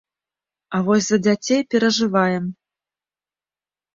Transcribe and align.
А 0.77 0.79
вось 0.85 1.07
за 1.09 1.17
дзяцей 1.27 1.61
перажываем. 1.75 2.43